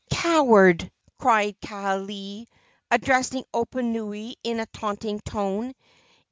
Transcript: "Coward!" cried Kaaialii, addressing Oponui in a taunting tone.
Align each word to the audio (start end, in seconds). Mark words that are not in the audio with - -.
"Coward!" 0.09 0.91
cried 1.19 1.61
Kaaialii, 1.61 2.47
addressing 2.89 3.43
Oponui 3.53 4.33
in 4.43 4.59
a 4.59 4.65
taunting 4.65 5.19
tone. 5.19 5.75